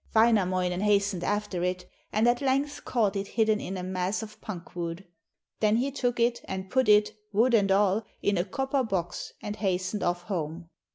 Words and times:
Wainamoinen 0.15 0.81
hastened 0.81 1.23
after 1.23 1.63
it, 1.63 1.87
and 2.11 2.27
at 2.27 2.41
length 2.41 2.85
caught 2.85 3.15
it 3.15 3.27
hidden 3.27 3.61
in 3.61 3.77
a 3.77 3.83
mass 3.83 4.23
of 4.23 4.41
punk 4.41 4.75
wood. 4.75 5.05
Then 5.59 5.75
he 5.75 5.91
took 5.91 6.19
it 6.19 6.41
and 6.45 6.71
put 6.71 6.89
it, 6.89 7.11
wood 7.31 7.53
and 7.53 7.71
all, 7.71 8.03
in 8.19 8.35
a 8.35 8.43
copper 8.43 8.83
box 8.83 9.33
and 9.43 9.57
hastened 9.57 10.01
off 10.01 10.23
home. 10.23 10.69